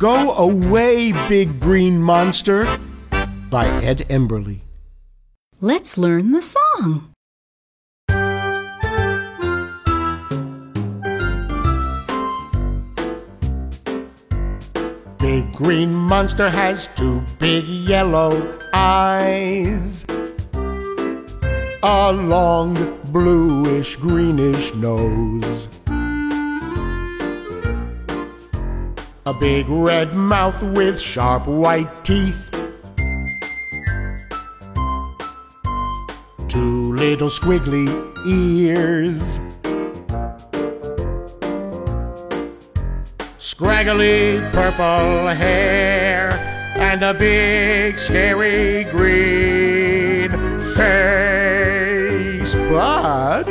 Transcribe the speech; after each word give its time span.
Go 0.00 0.32
away, 0.32 1.12
big 1.28 1.60
green 1.60 2.00
monster 2.00 2.64
by 3.50 3.66
Ed 3.84 4.06
Emberley. 4.08 4.60
Let's 5.60 5.98
learn 5.98 6.32
the 6.32 6.40
song. 6.40 7.12
Big 15.18 15.52
green 15.52 15.94
monster 15.94 16.48
has 16.48 16.88
two 16.96 17.22
big 17.38 17.66
yellow 17.66 18.58
eyes. 18.72 20.06
A 21.82 22.10
long 22.10 22.72
bluish 23.12 23.96
greenish 23.96 24.72
nose. 24.76 25.68
A 29.26 29.34
big 29.34 29.68
red 29.68 30.14
mouth 30.16 30.62
with 30.62 30.98
sharp 30.98 31.46
white 31.46 32.04
teeth. 32.06 32.50
Two 36.48 36.94
little 36.94 37.28
squiggly 37.28 37.86
ears. 38.26 39.38
Scraggly 43.36 44.40
purple 44.52 45.28
hair. 45.28 46.30
And 46.76 47.02
a 47.02 47.12
big 47.12 47.98
scary 47.98 48.84
green 48.84 50.30
face. 50.74 52.54
But 52.54 53.44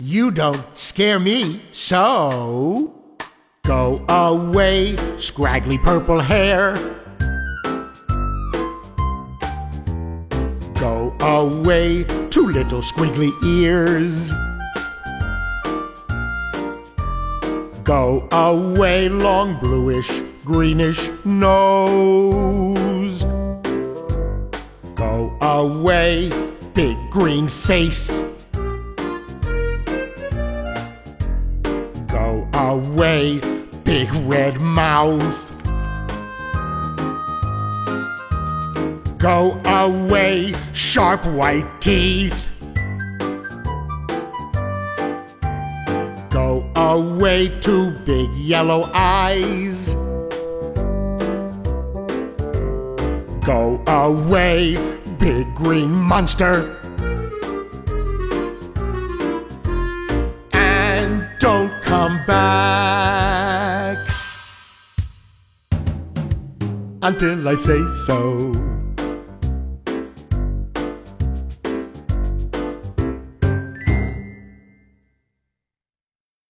you 0.00 0.32
don't 0.32 0.64
scare 0.76 1.20
me, 1.20 1.62
so. 1.70 2.97
Go 3.68 4.02
away, 4.08 4.96
scraggly 5.18 5.76
purple 5.76 6.20
hair. 6.20 6.72
Go 10.80 11.14
away, 11.20 12.04
two 12.30 12.46
little 12.48 12.80
squiggly 12.80 13.30
ears. 13.44 14.32
Go 17.84 18.26
away, 18.32 19.10
long 19.10 19.58
bluish, 19.60 20.10
greenish 20.46 21.10
nose. 21.26 23.24
Go 24.94 25.36
away, 25.42 26.30
big 26.72 26.96
green 27.10 27.48
face. 27.48 28.27
Away, 32.68 33.40
big 33.84 34.12
red 34.28 34.60
mouth. 34.60 35.44
Go 39.16 39.58
away, 39.64 40.52
sharp 40.74 41.24
white 41.26 41.66
teeth. 41.80 42.48
Go 46.30 46.70
away, 46.76 47.48
two 47.60 47.90
big 48.04 48.30
yellow 48.34 48.90
eyes. 48.92 49.94
Go 53.44 53.82
away, 53.86 54.76
big 55.18 55.54
green 55.54 55.90
monster. 55.90 56.78
Until 67.08 67.48
I 67.48 67.54
say 67.54 67.82
so. 68.04 68.77